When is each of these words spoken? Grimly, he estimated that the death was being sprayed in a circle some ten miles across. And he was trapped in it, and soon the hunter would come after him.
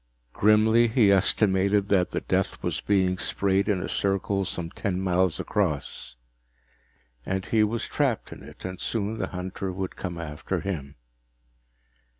Grimly, 0.33 0.87
he 0.87 1.11
estimated 1.11 1.87
that 1.89 2.09
the 2.09 2.21
death 2.21 2.63
was 2.63 2.81
being 2.81 3.19
sprayed 3.19 3.69
in 3.69 3.83
a 3.83 3.87
circle 3.87 4.43
some 4.45 4.71
ten 4.71 4.99
miles 4.99 5.39
across. 5.39 6.15
And 7.23 7.45
he 7.45 7.63
was 7.63 7.87
trapped 7.87 8.33
in 8.33 8.41
it, 8.41 8.65
and 8.65 8.79
soon 8.79 9.19
the 9.19 9.27
hunter 9.27 9.71
would 9.71 9.95
come 9.95 10.17
after 10.19 10.59
him. 10.61 10.95